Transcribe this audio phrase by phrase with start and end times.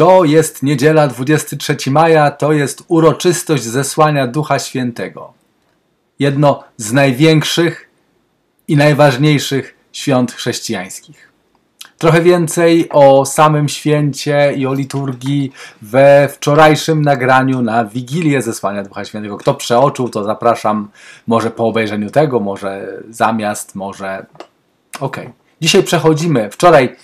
[0.00, 5.32] To jest niedziela 23 maja, to jest uroczystość zesłania Ducha Świętego.
[6.18, 7.88] Jedno z największych
[8.68, 11.32] i najważniejszych świąt chrześcijańskich.
[11.98, 15.52] Trochę więcej o samym święcie i o liturgii
[15.82, 19.36] we wczorajszym nagraniu na Wigilię Zesłania Ducha Świętego.
[19.36, 20.88] Kto przeoczył, to zapraszam
[21.26, 24.26] może po obejrzeniu tego, może zamiast, może...
[25.00, 25.24] Okej.
[25.24, 25.32] Okay.
[25.60, 26.50] Dzisiaj przechodzimy.
[26.50, 26.96] Wczoraj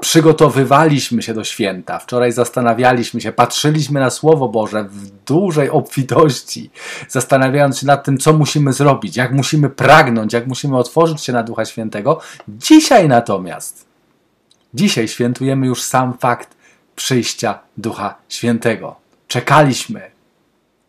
[0.00, 1.98] przygotowywaliśmy się do święta.
[1.98, 6.70] Wczoraj zastanawialiśmy się, patrzyliśmy na Słowo Boże w dużej obfitości,
[7.08, 11.42] zastanawiając się nad tym, co musimy zrobić, jak musimy pragnąć, jak musimy otworzyć się na
[11.42, 12.20] Ducha Świętego.
[12.48, 13.86] Dzisiaj natomiast,
[14.74, 16.56] dzisiaj świętujemy już sam fakt
[16.96, 18.96] przyjścia Ducha Świętego.
[19.28, 20.10] Czekaliśmy,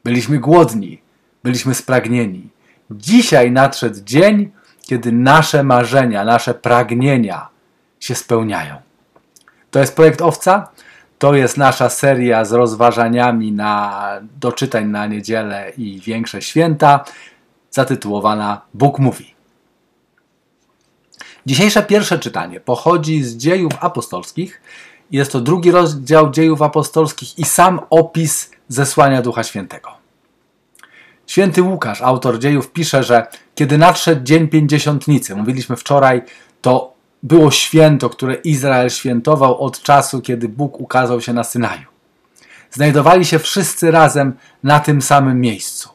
[0.04, 1.02] byliśmy głodni,
[1.44, 2.50] byliśmy spragnieni.
[2.92, 4.52] Dzisiaj nadszedł dzień,
[4.82, 7.48] kiedy nasze marzenia, nasze pragnienia
[8.00, 8.89] się spełniają.
[9.72, 10.70] To jest projekt Owca.
[11.20, 17.06] To jest nasza seria z rozważaniami na doczytań na niedzielę i większe święta,
[17.72, 19.34] zatytułowana Bóg mówi.
[21.46, 24.62] Dzisiejsze pierwsze czytanie pochodzi z dziejów apostolskich.
[25.12, 29.90] Jest to drugi rozdział dziejów apostolskich i sam opis zesłania Ducha Świętego.
[31.28, 36.22] Święty Łukasz, autor dziejów, pisze, że kiedy nadszedł dzień pięćdziesiątnicy, mówiliśmy wczoraj,
[36.62, 41.88] to było święto, które Izrael świętował od czasu, kiedy Bóg ukazał się na Synaju.
[42.72, 45.90] Znajdowali się wszyscy razem na tym samym miejscu.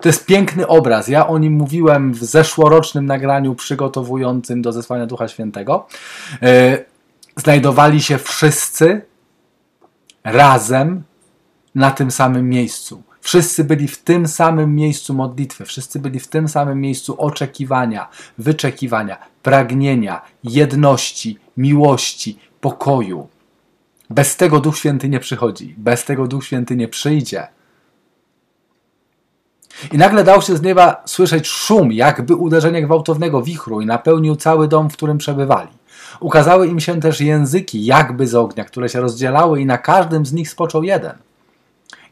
[0.00, 1.08] To jest piękny obraz.
[1.08, 5.86] Ja o nim mówiłem w zeszłorocznym nagraniu przygotowującym do zesłania Ducha Świętego.
[6.42, 6.78] E,
[7.36, 9.02] znajdowali się wszyscy
[10.24, 11.02] razem
[11.74, 13.02] na tym samym miejscu.
[13.20, 19.18] Wszyscy byli w tym samym miejscu modlitwy, wszyscy byli w tym samym miejscu oczekiwania, wyczekiwania,
[19.42, 23.28] pragnienia, jedności, miłości, pokoju.
[24.10, 27.46] Bez tego Duch Święty nie przychodzi, bez tego Duch Święty nie przyjdzie.
[29.92, 34.68] I nagle dał się z nieba słyszeć szum, jakby uderzenie gwałtownego wichru, i napełnił cały
[34.68, 35.68] dom, w którym przebywali.
[36.20, 40.32] Ukazały im się też języki, jakby z ognia, które się rozdzielały, i na każdym z
[40.32, 41.12] nich spoczął jeden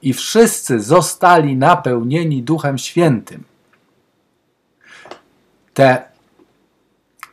[0.03, 3.45] i wszyscy zostali napełnieni Duchem Świętym.
[5.75, 6.03] Te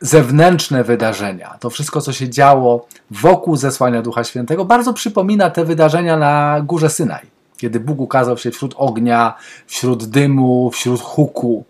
[0.00, 6.16] zewnętrzne wydarzenia, to wszystko, co się działo wokół zesłania Ducha Świętego, bardzo przypomina te wydarzenia
[6.16, 7.26] na górze Synaj,
[7.56, 9.34] kiedy Bóg ukazał się wśród ognia,
[9.66, 11.64] wśród dymu, wśród huku.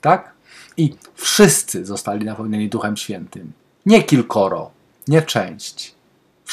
[0.00, 0.34] Tak?
[0.76, 3.52] I wszyscy zostali napełnieni Duchem Świętym.
[3.86, 4.70] Nie kilkoro,
[5.08, 5.93] nie część.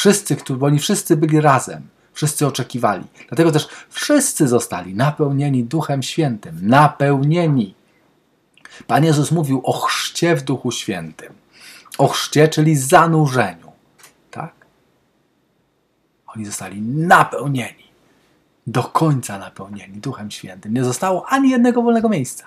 [0.02, 3.04] Wszyscy, bo oni wszyscy byli razem, wszyscy oczekiwali.
[3.28, 6.60] Dlatego też wszyscy zostali napełnieni Duchem Świętym.
[6.62, 7.76] Napełnieni.
[8.88, 11.34] Pan Jezus mówił o chrzcie w Duchu Świętym.
[11.98, 13.72] O chrzcie, czyli zanurzeniu.
[14.32, 14.54] Tak?
[16.28, 17.92] Oni zostali napełnieni.
[18.68, 20.74] Do końca napełnieni Duchem Świętym.
[20.74, 22.46] Nie zostało ani jednego wolnego miejsca.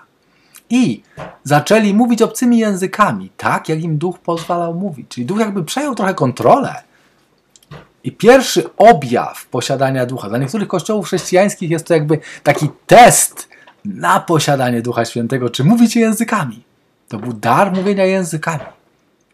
[0.71, 1.03] I
[1.45, 5.09] zaczęli mówić obcymi językami, tak jak im duch pozwalał mówić.
[5.09, 6.94] Czyli duch jakby przejął trochę kontrolę
[8.05, 13.49] i pierwszy objaw posiadania ducha, dla niektórych kościołów chrześcijańskich jest to jakby taki test
[13.85, 16.63] na posiadanie Ducha Świętego, czy mówicie językami.
[17.09, 18.65] To był dar mówienia językami.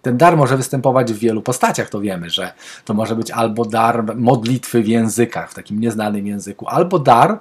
[0.02, 2.52] Ten dar może występować w wielu postaciach, to wiemy, że
[2.84, 7.38] to może być albo dar modlitwy w językach, w takim nieznanym języku, albo dar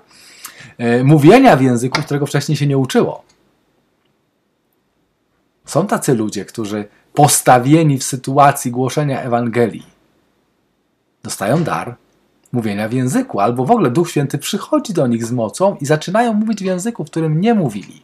[0.78, 3.24] e, mówienia w języku, którego wcześniej się nie uczyło.
[5.66, 9.86] Są tacy ludzie, którzy postawieni w sytuacji głoszenia Ewangelii,
[11.24, 11.96] dostają dar
[12.52, 16.34] mówienia w języku, albo w ogóle Duch Święty przychodzi do nich z mocą i zaczynają
[16.34, 18.04] mówić w języku, w którym nie mówili.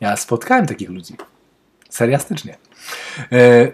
[0.00, 1.16] Ja spotkałem takich ludzi.
[1.90, 2.56] Seriastycznie.
[3.32, 3.72] E,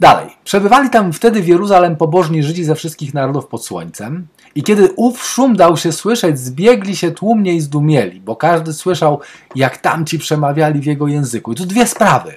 [0.00, 0.36] dalej.
[0.44, 4.26] Przebywali tam wtedy w Jeruzalem pobożni Żydzi ze wszystkich narodów pod słońcem.
[4.54, 9.20] I kiedy ów szum dał się słyszeć, zbiegli się tłumnie i zdumieli, bo każdy słyszał,
[9.54, 11.52] jak tamci przemawiali w jego języku.
[11.52, 12.34] I tu dwie sprawy.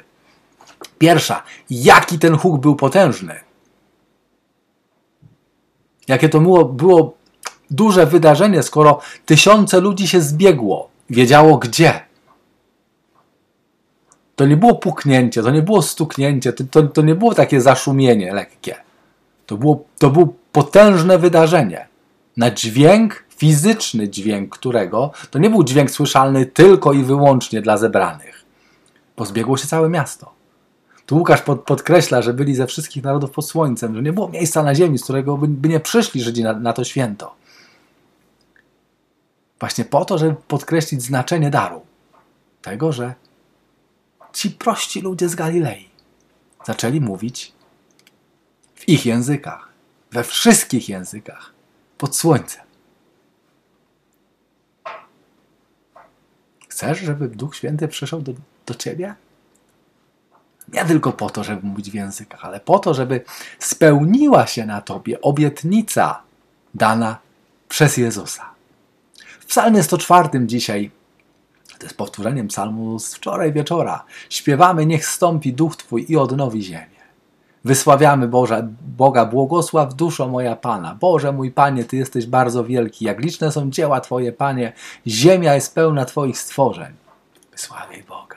[0.97, 3.48] Pierwsza, jaki ten huk był potężny
[6.09, 7.13] jakie to było, było
[7.71, 12.01] duże wydarzenie, skoro tysiące ludzi się zbiegło, wiedziało gdzie.
[14.35, 18.33] To nie było puknięcie, to nie było stuknięcie, to, to, to nie było takie zaszumienie
[18.33, 18.75] lekkie.
[19.45, 21.88] To było, to było potężne wydarzenie.
[22.38, 28.45] Na dźwięk, fizyczny dźwięk którego, to nie był dźwięk słyszalny tylko i wyłącznie dla zebranych.
[29.15, 30.38] Pozbiegło się całe miasto.
[31.09, 34.63] Tu Łukasz pod, podkreśla, że byli ze wszystkich narodów pod słońcem, że nie było miejsca
[34.63, 37.35] na ziemi, z którego by, by nie przyszli Żydzi na, na to święto.
[39.59, 41.81] Właśnie po to, żeby podkreślić znaczenie daru.
[42.61, 43.13] Tego, że
[44.33, 45.89] ci prości ludzie z Galilei
[46.65, 47.53] zaczęli mówić
[48.75, 49.69] w ich językach,
[50.12, 51.53] we wszystkich językach,
[51.97, 52.63] pod słońcem.
[56.67, 58.33] Chcesz, żeby Duch Święty przyszedł do,
[58.65, 59.15] do ciebie?
[60.74, 63.21] Nie tylko po to, żeby mówić w językach, ale po to, żeby
[63.60, 66.21] spełniła się na tobie obietnica
[66.74, 67.18] dana
[67.69, 68.45] przez Jezusa.
[69.39, 70.92] W Psalmie 104 dzisiaj,
[71.80, 77.00] to jest powtórzeniem psalmu z wczoraj wieczora, śpiewamy: Niech stąpi duch Twój i odnowi ziemię.
[77.65, 78.68] Wysławiamy Boże,
[78.98, 80.95] Boga, błogosław duszo moja Pana.
[80.95, 83.06] Boże mój Panie, Ty jesteś bardzo wielki.
[83.06, 84.74] Jak liczne są dzieła Twoje, Panie.
[85.07, 86.94] Ziemia jest pełna Twoich stworzeń.
[87.51, 88.28] Wysławiaj Boga.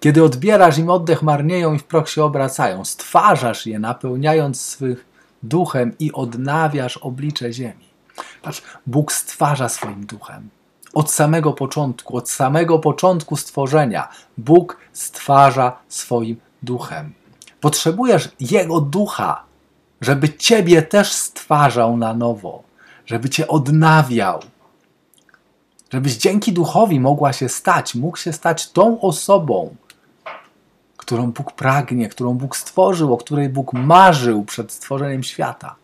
[0.00, 2.84] Kiedy odbierasz im oddech, marnieją i w proch się obracają.
[2.84, 5.06] Stwarzasz je, napełniając swych
[5.42, 7.84] duchem i odnawiasz oblicze ziemi.
[8.42, 10.48] Patrz, Bóg stwarza swoim duchem.
[10.94, 14.08] Od samego początku, od samego początku stworzenia,
[14.38, 17.12] Bóg stwarza swoim duchem.
[17.60, 19.44] Potrzebujesz Jego ducha,
[20.00, 22.62] żeby Ciebie też stwarzał na nowo,
[23.06, 24.40] żeby Cię odnawiał,
[25.92, 29.74] żebyś dzięki duchowi mogła się stać, mógł się stać tą osobą,
[31.10, 35.74] którą Bóg pragnie, którą Bóg stworzył, o której Bóg marzył przed stworzeniem świata.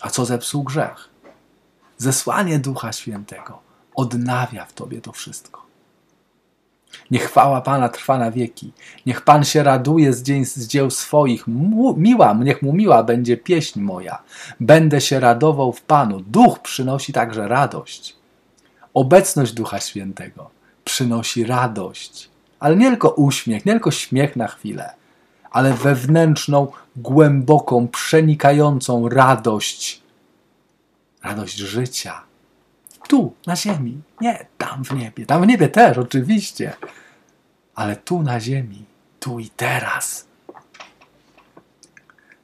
[0.00, 1.08] A co zepsuł grzech?
[1.98, 3.58] Zesłanie Ducha Świętego
[3.94, 5.62] odnawia w Tobie to wszystko.
[7.10, 8.72] Niech chwała Pana trwa na wieki.
[9.06, 11.46] Niech Pan się raduje z, dzień, z dzieł swoich.
[11.46, 14.22] Mu, miła, niech mu miła będzie pieśń moja.
[14.60, 16.20] Będę się radował w Panu.
[16.20, 18.16] Duch przynosi także radość.
[18.94, 20.50] Obecność Ducha Świętego
[20.84, 22.35] przynosi radość.
[22.60, 24.94] Ale nie tylko uśmiech, nie tylko śmiech na chwilę,
[25.50, 30.02] ale wewnętrzną, głęboką, przenikającą radość.
[31.22, 32.26] Radość życia
[33.08, 34.00] tu, na ziemi.
[34.20, 35.26] Nie tam w niebie.
[35.26, 36.72] Tam w niebie też, oczywiście.
[37.74, 38.84] Ale tu na ziemi.
[39.20, 40.26] Tu i teraz.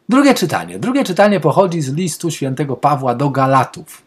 [0.09, 0.79] Drugie czytanie.
[0.79, 4.03] Drugie czytanie pochodzi z listu świętego Pawła do Galatów.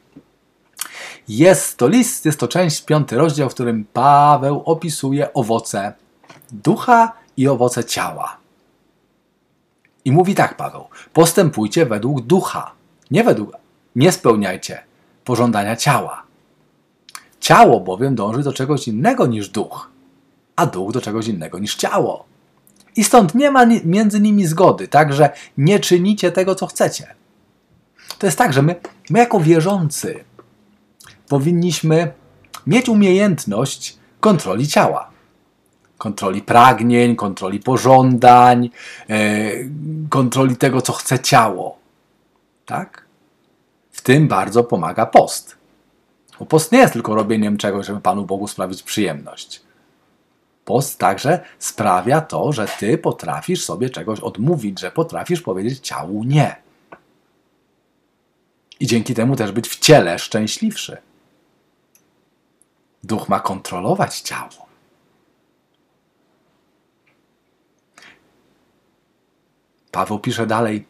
[1.27, 5.94] Jest to list, jest to część, piąty rozdział, w którym Paweł opisuje owoce
[6.51, 8.38] ducha i owoce ciała.
[10.06, 10.83] I mówi tak Paweł:
[11.13, 12.72] postępujcie według ducha,
[13.12, 13.51] nie według,
[13.95, 14.83] nie spełniajcie
[15.24, 16.24] pożądania ciała.
[17.39, 19.89] Ciało bowiem dąży do czegoś innego niż duch,
[20.56, 22.25] a duch do czegoś innego niż ciało.
[22.95, 27.16] I stąd nie ma między nimi zgody, także nie czynicie tego, co chcecie.
[28.19, 28.75] To jest tak, że my,
[29.10, 30.24] my jako wierzący
[31.27, 32.13] powinniśmy
[32.68, 35.10] mieć umiejętność kontroli ciała.
[35.98, 38.69] Kontroli pragnień, kontroli pożądań,
[39.10, 39.50] e,
[40.10, 41.77] kontroli tego, co chce ciało.
[42.66, 43.06] Tak?
[43.92, 45.57] W tym bardzo pomaga post.
[46.39, 49.62] Bo post nie jest tylko robieniem czegoś, żeby Panu Bogu sprawić przyjemność.
[50.66, 56.56] Post także sprawia to, że Ty potrafisz sobie czegoś odmówić, że potrafisz powiedzieć ciału nie.
[58.80, 60.98] I dzięki temu też być w ciele szczęśliwszy.
[63.05, 64.65] Duch ma kontrolować ciało.
[69.91, 70.85] Paweł pisze dalej: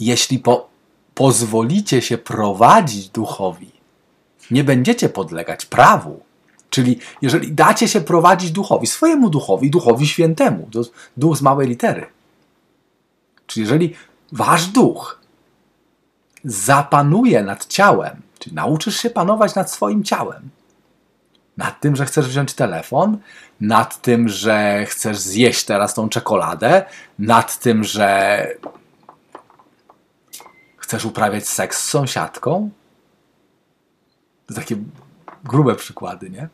[0.00, 0.68] Jeśli po,
[1.14, 3.72] pozwolicie się prowadzić duchowi,
[4.50, 6.22] nie będziecie podlegać prawu.
[6.70, 10.68] Czyli jeżeli dacie się prowadzić duchowi, swojemu duchowi, duchowi świętemu,
[11.16, 12.06] duch z małej litery.
[13.46, 13.94] Czyli jeżeli
[14.32, 15.20] wasz duch
[16.44, 20.50] zapanuje nad ciałem, czyli nauczysz się panować nad swoim ciałem,
[21.56, 23.18] nad tym, że chcesz wziąć telefon,
[23.60, 26.84] nad tym, że chcesz zjeść teraz tą czekoladę,
[27.18, 28.46] nad tym, że
[30.76, 32.70] chcesz uprawiać seks z sąsiadką,
[34.46, 34.76] to takie
[35.44, 36.48] grube przykłady, nie?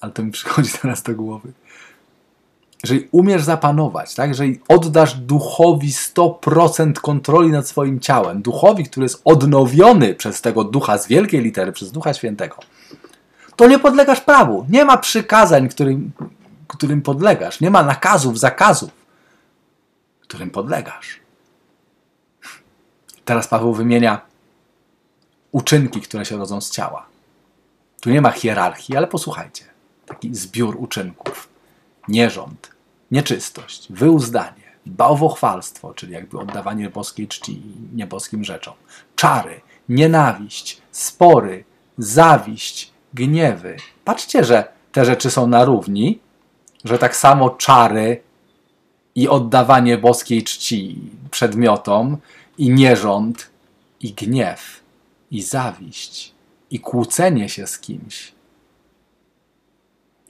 [0.00, 1.52] Ale to mi przychodzi teraz do głowy.
[2.82, 4.28] Jeżeli umiesz zapanować, tak?
[4.28, 10.98] jeżeli oddasz duchowi 100% kontroli nad swoim ciałem, duchowi, który jest odnowiony przez tego ducha
[10.98, 12.56] z wielkiej litery, przez ducha świętego,
[13.58, 14.66] to nie podlegasz prawu.
[14.68, 16.12] Nie ma przykazań, którym,
[16.68, 17.60] którym podlegasz.
[17.60, 18.90] Nie ma nakazów, zakazów,
[20.20, 21.20] którym podlegasz.
[23.24, 24.20] Teraz Paweł wymienia
[25.52, 27.06] uczynki, które się rodzą z ciała.
[28.00, 29.64] Tu nie ma hierarchii, ale posłuchajcie.
[30.06, 31.48] Taki zbiór uczynków.
[32.08, 32.70] Nierząd,
[33.10, 37.62] nieczystość, wyuzdanie, bałwochwalstwo, czyli jakby oddawanie boskiej czci
[37.94, 38.74] nieboskim rzeczom,
[39.16, 41.64] czary, nienawiść, spory,
[41.98, 43.76] zawiść, gniewy.
[44.04, 46.18] Patrzcie, że te rzeczy są na równi,
[46.84, 48.22] że tak samo czary
[49.14, 52.16] i oddawanie boskiej czci przedmiotom
[52.58, 53.50] i nierząd
[54.00, 54.80] i gniew
[55.30, 56.34] i zawiść,
[56.70, 58.32] i kłócenie się z kimś,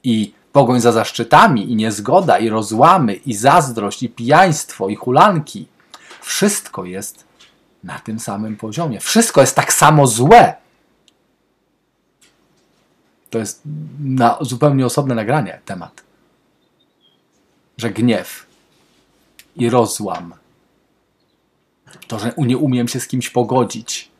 [0.03, 5.67] i pogoń za zaszczytami, i niezgoda, i rozłamy, i zazdrość, i pijaństwo, i hulanki.
[6.21, 7.23] Wszystko jest
[7.83, 8.99] na tym samym poziomie.
[8.99, 10.55] Wszystko jest tak samo złe.
[13.29, 13.61] To jest
[13.99, 16.03] na zupełnie osobne nagranie temat.
[17.77, 18.45] Że gniew
[19.55, 20.33] i rozłam,
[22.07, 24.11] to, że nie umiem się z kimś pogodzić,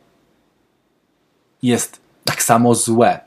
[1.62, 3.20] jest tak samo złe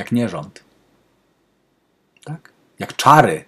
[0.00, 0.64] jak nierząd.
[2.24, 2.52] Tak?
[2.78, 3.44] Jak czary.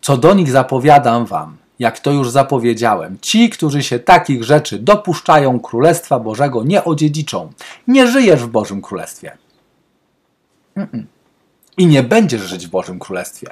[0.00, 5.60] Co do nich zapowiadam wam, jak to już zapowiedziałem, ci, którzy się takich rzeczy dopuszczają
[5.60, 7.52] Królestwa Bożego, nie odziedziczą.
[7.88, 9.38] Nie żyjesz w Bożym Królestwie.
[11.78, 13.48] I nie będziesz żyć w Bożym Królestwie.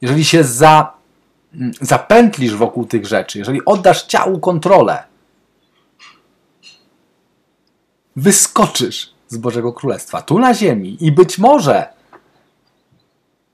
[0.00, 0.92] Jeżeli się za,
[1.54, 5.02] mm, zapętlisz wokół tych rzeczy, jeżeli oddasz ciału kontrolę,
[8.16, 11.88] wyskoczysz z Bożego Królestwa tu na ziemi i być może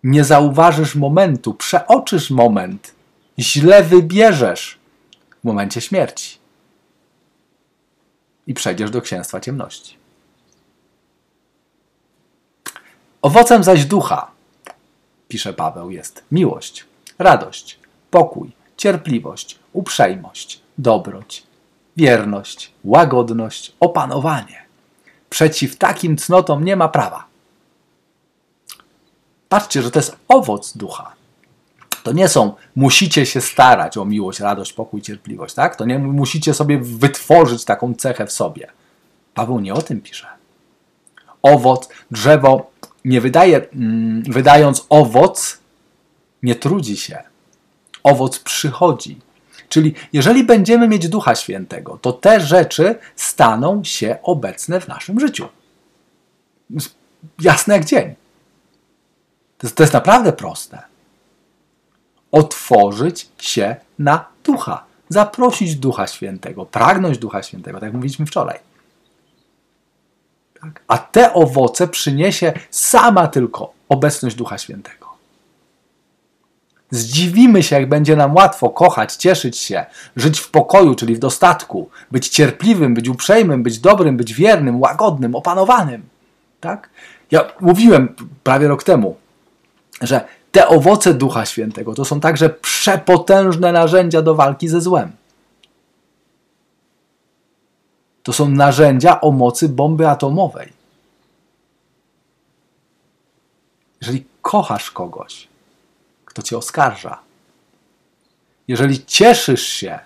[0.05, 3.02] nie zauważysz momentu, przeoczysz moment,
[3.39, 4.79] źle wybierzesz
[5.41, 6.39] w momencie śmierci
[8.47, 9.97] i przejdziesz do księstwa ciemności.
[13.23, 14.31] Owocem zaś ducha,
[15.29, 16.85] pisze Paweł, jest miłość,
[17.19, 17.79] radość,
[18.11, 21.43] pokój, cierpliwość, uprzejmość, dobroć,
[21.97, 24.63] wierność, łagodność, opanowanie.
[25.31, 27.25] Przeciw takim cnotom nie ma prawa.
[29.49, 31.13] Patrzcie, że to jest owoc ducha.
[32.03, 35.77] To nie są, musicie się starać o miłość, radość, pokój, cierpliwość, tak?
[35.77, 38.69] To nie musicie sobie wytworzyć taką cechę w sobie.
[39.35, 40.27] Paweł nie o tym pisze.
[41.43, 42.71] Owoc, drzewo
[43.05, 45.59] nie wydaje, mm, wydając owoc,
[46.43, 47.23] nie trudzi się.
[48.03, 49.21] Owoc przychodzi.
[49.69, 55.49] Czyli jeżeli będziemy mieć Ducha Świętego, to te rzeczy staną się obecne w naszym życiu.
[57.41, 58.15] Jasne jak dzień.
[59.59, 60.92] To jest, to jest naprawdę proste.
[62.33, 64.85] Otworzyć się na Ducha.
[65.09, 68.59] Zaprosić Ducha Świętego, pragnąć Ducha Świętego, tak jak mówiliśmy wczoraj.
[70.63, 70.83] Tak?
[70.89, 75.13] A te owoce przyniesie sama tylko obecność Ducha Świętego.
[76.91, 79.85] Zdziwimy się, jak będzie nam łatwo kochać, cieszyć się,
[80.17, 85.35] żyć w pokoju, czyli w dostatku, być cierpliwym, być uprzejmym, być dobrym, być wiernym, łagodnym,
[85.35, 86.03] opanowanym.
[86.61, 86.91] Tak?
[87.31, 89.17] Ja mówiłem prawie rok temu,
[90.01, 95.13] że te owoce Ducha Świętego to są także przepotężne narzędzia do walki ze złem.
[98.23, 100.73] To są narzędzia o mocy bomby atomowej.
[104.01, 105.49] Jeżeli kochasz kogoś,
[106.25, 107.19] kto cię oskarża,
[108.69, 109.99] jeżeli cieszysz się,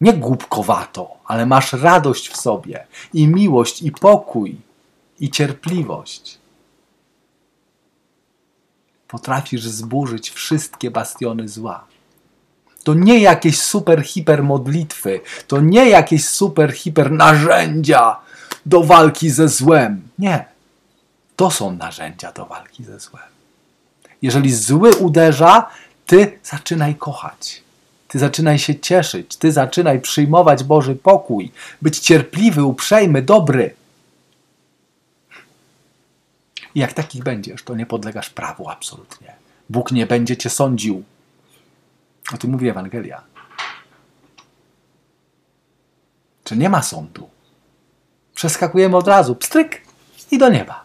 [0.00, 4.56] nie głupkowato, ale masz radość w sobie i miłość, i pokój,
[5.20, 6.38] i cierpliwość,
[9.12, 11.84] potrafisz zburzyć wszystkie bastiony zła.
[12.84, 18.16] To nie jakieś super hiper modlitwy, to nie jakieś super hiper narzędzia
[18.66, 20.02] do walki ze złem.
[20.18, 20.44] Nie.
[21.36, 23.30] To są narzędzia do walki ze złem.
[24.22, 25.68] Jeżeli zły uderza,
[26.06, 27.62] ty zaczynaj kochać.
[28.08, 31.52] Ty zaczynaj się cieszyć, ty zaczynaj przyjmować Boży pokój,
[31.82, 33.74] być cierpliwy, uprzejmy, dobry.
[36.74, 39.34] I jak takich będziesz, to nie podlegasz prawu absolutnie.
[39.70, 41.02] Bóg nie będzie cię sądził.
[42.34, 43.22] O tym mówi Ewangelia.
[46.44, 47.28] Czy nie ma sądu?
[48.34, 49.82] Przeskakujemy od razu, pstryk
[50.30, 50.84] i do nieba.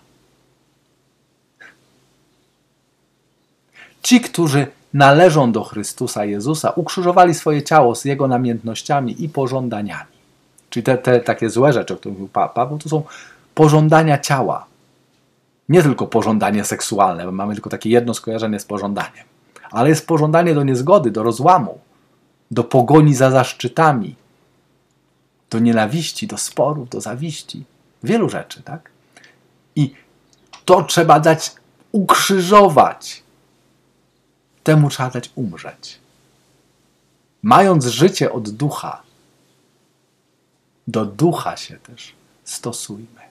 [4.04, 10.12] Ci, którzy należą do Chrystusa Jezusa, ukrzyżowali swoje ciało z Jego namiętnościami i pożądaniami.
[10.70, 13.04] Czyli te, te takie złe rzeczy, o których mówił Paweł, to są
[13.56, 14.66] pożądania ciała.
[15.70, 19.26] Nie tylko pożądanie seksualne, bo mamy tylko takie jedno skojarzenie z pożądaniem,
[19.72, 21.80] ale jest pożądanie do niezgody, do rozłamu,
[22.52, 24.16] do pogoni za zaszczytami,
[25.50, 27.64] do nienawiści, do sporów, do zawiści.
[28.04, 28.90] Wielu rzeczy, tak?
[29.76, 29.94] I
[30.66, 31.56] to trzeba dać
[31.92, 33.24] ukrzyżować
[34.68, 36.00] temu trzeba dać umrzeć.
[37.44, 39.04] Mając życie od ducha,
[40.88, 43.27] do ducha się też stosujmy.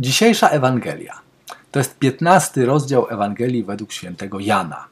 [0.00, 1.20] Dzisiejsza Ewangelia
[1.70, 4.86] to jest 15 rozdział Ewangelii według świętego Jana.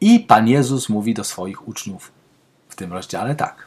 [0.00, 2.12] I Pan Jezus mówi do swoich uczniów
[2.68, 3.66] w tym rozdziale tak.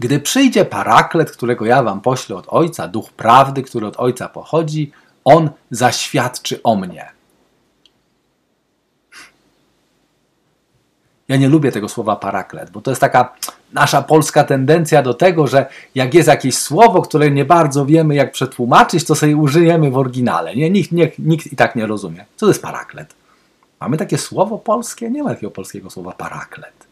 [0.00, 4.92] Gdy przyjdzie paraklet, którego ja wam poślę od Ojca, duch prawdy, który od Ojca pochodzi,
[5.24, 7.08] on zaświadczy o mnie.
[11.28, 13.36] Ja nie lubię tego słowa paraklet, bo to jest taka
[13.72, 18.32] nasza polska tendencja do tego, że jak jest jakieś słowo, które nie bardzo wiemy, jak
[18.32, 20.56] przetłumaczyć, to sobie użyjemy w oryginale.
[20.56, 20.70] Nie?
[20.70, 22.24] Nikt, nikt, nikt i tak nie rozumie.
[22.36, 23.14] Co to jest paraklet?
[23.80, 25.10] Mamy takie słowo polskie?
[25.10, 26.86] Nie ma takiego polskiego słowa paraklet.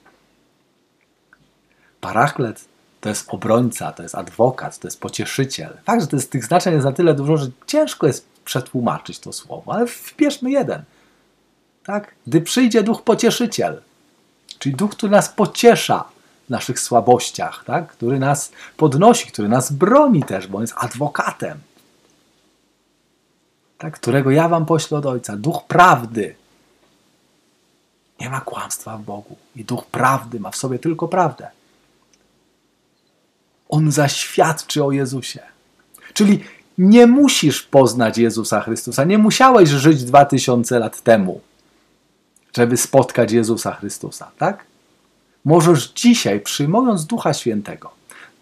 [2.00, 2.64] Paraklet
[3.00, 5.76] to jest obrońca, to jest adwokat, to jest pocieszyciel.
[5.85, 9.33] Fakt, że to jest, tych znaczeń jest na tyle dużo, że ciężko jest przetłumaczyć to
[9.33, 10.83] słowo, ale wbierzmy jeden.
[11.85, 12.14] Tak?
[12.26, 13.83] Gdy przyjdzie duch pocieszyciel,
[14.59, 16.04] czyli duch, który nas pociesza
[16.50, 17.88] naszych słabościach, tak?
[17.88, 21.59] który nas podnosi, który nas broni też, bo on jest adwokatem,
[23.79, 23.95] tak?
[23.95, 25.37] którego ja wam poślę od Ojca.
[25.37, 26.35] Duch prawdy.
[28.21, 29.37] Nie ma kłamstwa w Bogu.
[29.57, 31.49] I duch prawdy ma w sobie tylko prawdę.
[33.69, 35.41] On zaświadczy o Jezusie.
[36.15, 36.45] Czyli
[36.79, 39.05] nie musisz poznać Jezusa Chrystusa.
[39.05, 41.41] Nie musiałeś żyć dwa tysiące lat temu,
[42.57, 44.65] żeby spotkać Jezusa Chrystusa, tak?
[45.47, 47.91] Możesz dzisiaj, przyjmując Ducha Świętego,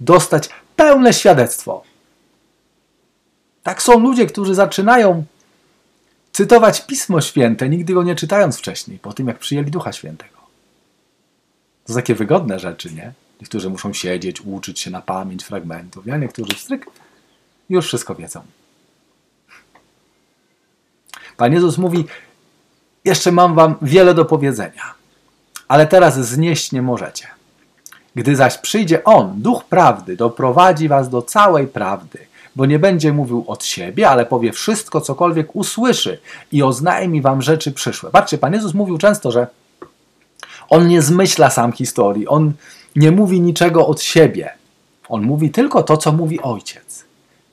[0.00, 1.82] dostać pełne świadectwo.
[3.62, 5.24] Tak są ludzie, którzy zaczynają
[6.32, 10.36] cytować Pismo Święte, nigdy go nie czytając wcześniej, po tym jak przyjęli Ducha Świętego.
[11.84, 13.12] To są takie wygodne rzeczy, nie?
[13.40, 16.86] Niektórzy muszą siedzieć, uczyć się na pamięć fragmentów, a niektórzy stryk
[17.68, 18.42] już wszystko wiedzą.
[21.36, 22.04] Pan Jezus mówi:
[23.04, 24.94] Jeszcze mam wam wiele do powiedzenia,
[25.68, 27.26] ale teraz znieść nie możecie.
[28.14, 32.18] Gdy zaś przyjdzie On, duch prawdy, doprowadzi was do całej prawdy,
[32.56, 36.18] bo nie będzie mówił od siebie, ale powie wszystko, cokolwiek usłyszy
[36.52, 38.10] i oznajmi wam rzeczy przyszłe.
[38.10, 39.46] Patrzcie, Pan Jezus mówił często, że
[40.68, 42.52] On nie zmyśla sam historii, On
[42.96, 44.50] nie mówi niczego od siebie.
[45.08, 47.04] On mówi tylko to, co mówi Ojciec.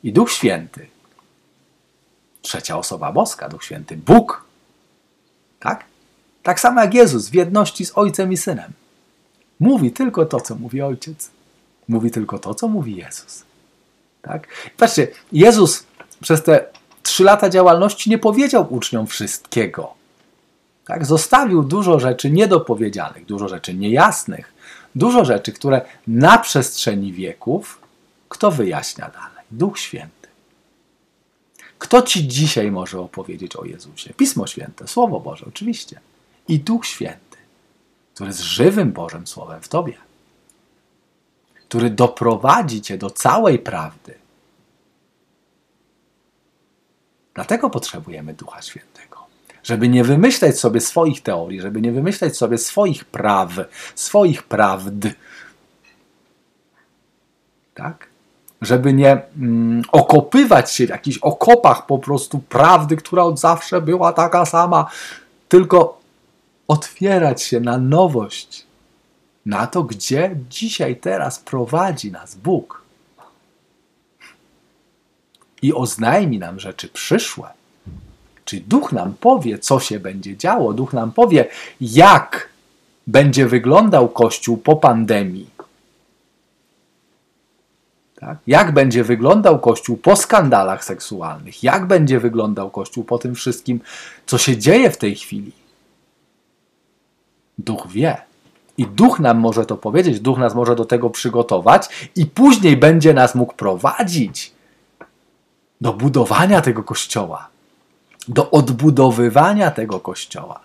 [0.04, 0.88] I Duch Święty,
[2.42, 4.51] trzecia osoba boska, Duch Święty, Bóg?
[6.44, 8.72] Tak samo jak Jezus w jedności z Ojcem i Synem.
[9.60, 11.30] Mówi tylko to, co mówi Ojciec.
[11.88, 13.44] Mówi tylko to, co mówi Jezus.
[14.22, 14.48] Tak?
[14.78, 15.84] Patrzcie, Jezus
[16.22, 16.66] przez te
[17.04, 19.94] trzy lata działalności nie powiedział uczniom wszystkiego.
[20.86, 21.06] Tak?
[21.06, 24.54] Zostawił dużo rzeczy niedopowiedzianych, dużo rzeczy niejasnych,
[24.96, 27.82] dużo rzeczy, które na przestrzeni wieków
[28.32, 29.46] kto wyjaśnia dalej?
[29.52, 30.28] Duch Święty.
[31.80, 34.14] Kto ci dzisiaj może opowiedzieć o Jezusie?
[34.14, 36.00] Pismo Święte, Słowo Boże, oczywiście.
[36.52, 37.38] I Duch Święty,
[38.14, 39.98] który jest żywym Bożym Słowem w tobie,
[41.68, 44.14] który doprowadzi cię do całej prawdy.
[47.34, 49.02] Dlatego potrzebujemy Ducha Świętego
[49.64, 53.50] żeby nie wymyślać sobie swoich teorii, żeby nie wymyślać sobie swoich praw,
[53.96, 55.10] swoich prawd.
[57.74, 58.08] Tak?
[58.62, 64.14] Żeby nie mm, okopywać się w jakichś okopach po prostu prawdy, która od zawsze była
[64.14, 64.90] taka sama,
[65.50, 66.01] tylko
[66.72, 68.66] otwierać się na nowość,
[69.46, 72.82] na to, gdzie dzisiaj, teraz prowadzi nas Bóg.
[75.62, 77.50] I oznajmi nam rzeczy przyszłe
[78.46, 81.46] Czyli duch nam powie, co się będzie działo, duch nam powie,
[81.82, 82.50] jak
[83.08, 85.50] będzie wyglądał Kościół po pandemii.
[88.16, 88.38] Tak?
[88.48, 91.64] Jak będzie wyglądał Kościół po skandalach seksualnych?
[91.64, 93.80] Jak będzie wyglądał Kościół po tym wszystkim,
[94.26, 95.61] co się dzieje w tej chwili?
[97.58, 98.18] Duch wie.
[98.78, 103.14] I duch nam może to powiedzieć, duch nas może do tego przygotować, i później będzie
[103.14, 104.54] nas mógł prowadzić
[105.82, 107.52] do budowania tego kościoła
[108.28, 110.60] do odbudowywania tego kościoła.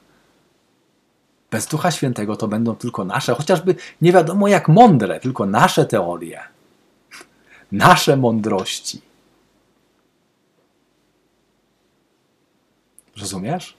[1.50, 6.40] Bez Ducha Świętego to będą tylko nasze, chociażby nie wiadomo jak mądre, tylko nasze teorie,
[7.72, 9.00] nasze mądrości.
[13.16, 13.76] Rozumiesz?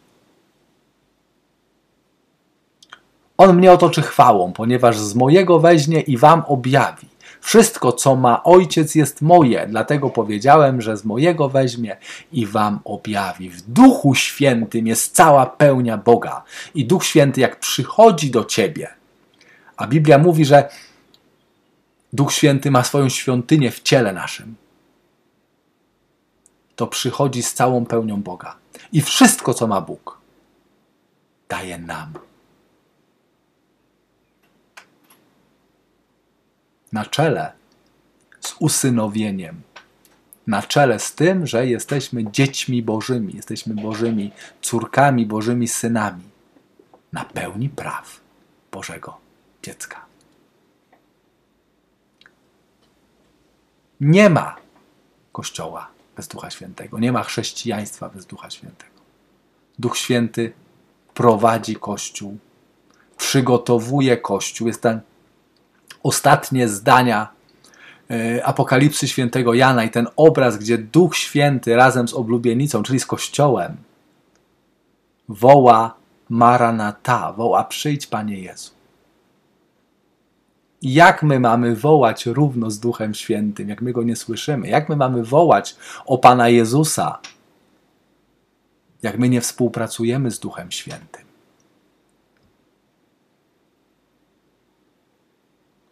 [3.37, 7.07] On mnie otoczy chwałą, ponieważ z mojego weźmie i wam objawi.
[7.41, 11.97] Wszystko, co ma ojciec, jest moje, dlatego powiedziałem, że z mojego weźmie
[12.31, 13.49] i wam objawi.
[13.49, 16.43] W Duchu Świętym jest cała pełnia Boga.
[16.75, 18.89] I Duch Święty, jak przychodzi do ciebie,
[19.77, 20.69] a Biblia mówi, że
[22.13, 24.55] Duch Święty ma swoją świątynię w ciele naszym,
[26.75, 28.55] to przychodzi z całą pełnią Boga.
[28.93, 30.17] I wszystko, co ma Bóg,
[31.49, 32.26] daje nam.
[36.91, 37.51] Na czele
[38.39, 39.61] z usynowieniem,
[40.47, 46.23] na czele z tym, że jesteśmy dziećmi Bożymi, jesteśmy Bożymi córkami, Bożymi synami,
[47.13, 48.19] na pełni praw
[48.71, 49.17] Bożego
[49.63, 50.05] dziecka.
[54.01, 54.55] Nie ma
[55.31, 59.01] Kościoła bez Ducha Świętego, nie ma chrześcijaństwa bez Ducha Świętego.
[59.79, 60.53] Duch Święty
[61.13, 62.37] prowadzi Kościół,
[63.17, 65.01] przygotowuje Kościół, jest ten
[66.03, 67.27] ostatnie zdania
[68.11, 73.05] e, Apokalipsy świętego Jana i ten obraz, gdzie Duch Święty razem z oblubienicą, czyli z
[73.05, 73.77] Kościołem,
[75.29, 75.95] woła
[76.29, 78.71] Maranata, woła przyjdź Panie Jezu.
[80.81, 84.67] Jak my mamy wołać równo z Duchem Świętym, jak my go nie słyszymy?
[84.67, 87.19] Jak my mamy wołać o Pana Jezusa,
[89.01, 91.26] jak my nie współpracujemy z Duchem Świętym?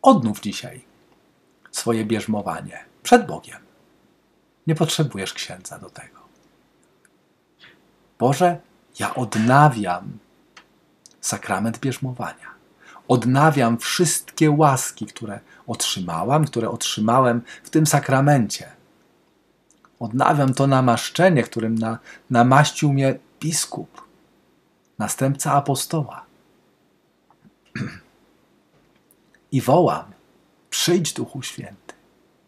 [0.06, 0.86] Odnów dzisiaj
[1.72, 3.60] swoje bierzmowanie przed Bogiem.
[4.68, 6.20] Nie potrzebujesz księdza do tego.
[8.20, 8.60] Boże,
[9.00, 10.18] ja odnawiam
[11.22, 12.56] sakrament bierzmowania.
[13.08, 18.72] Odnawiam wszystkie łaski, które otrzymałam, które otrzymałem w tym sakramencie.
[20.00, 24.02] Odnawiam to namaszczenie, którym na, namaścił mnie biskup,
[25.00, 26.26] następca apostoła.
[29.56, 30.14] I wołam:
[30.70, 31.94] Przyjdź, Duchu Święty,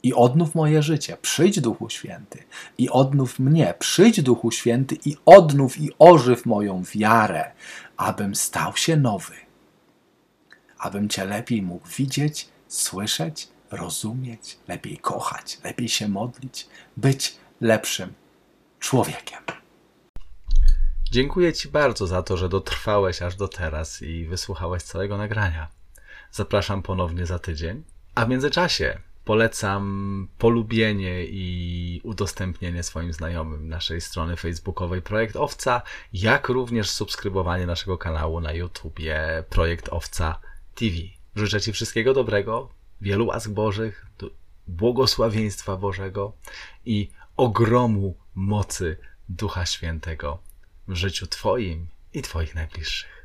[0.04, 1.18] i odnów moje życie.
[1.22, 2.44] Przyjdź, Duchu Święty,
[2.78, 3.74] i odnów mnie.
[3.80, 7.52] Przyjdź, Duchu Święty, i odnów i ożyw moją wiarę,
[7.98, 9.34] abym stał się nowy,
[10.78, 16.68] abym Cię lepiej mógł widzieć, słyszeć, rozumieć, lepiej kochać, lepiej się modlić,
[16.98, 18.14] być lepszym
[18.80, 19.40] człowiekiem.
[21.12, 25.77] Dziękuję Ci bardzo za to, że dotrwałeś aż do teraz i wysłuchałeś całego nagrania.
[26.32, 27.84] Zapraszam ponownie za tydzień,
[28.16, 35.82] a w międzyczasie polecam polubienie i udostępnienie swoim znajomym naszej strony facebookowej Projekt Owca,
[36.14, 40.40] jak również subskrybowanie naszego kanału na YouTubie Projekt Owca
[40.76, 40.96] TV.
[41.36, 42.70] Życzę Ci wszystkiego dobrego,
[43.02, 44.06] wielu łask Bożych,
[44.68, 46.34] błogosławieństwa Bożego
[46.86, 48.98] i ogromu mocy
[49.30, 50.40] Ducha Świętego
[50.88, 53.17] w życiu Twoim i Twoich najbliższych.